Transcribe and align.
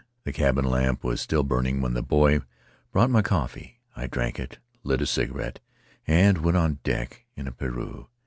The 0.23 0.33
cabin 0.33 0.65
lamp 0.65 1.03
was 1.03 1.21
still 1.21 1.43
burning 1.43 1.79
when 1.79 1.93
the 1.93 2.01
boy 2.01 2.41
brought 2.91 3.11
my 3.11 3.21
coffee; 3.21 3.81
I 3.95 4.07
drank 4.07 4.39
it, 4.39 4.57
lit 4.81 4.99
a 4.99 5.05
cigarette, 5.05 5.59
and 6.07 6.39
went 6.39 6.57
on 6.57 6.79
deck 6.83 7.27
in 7.35 7.47
a 7.47 7.51
pareu. 7.51 8.07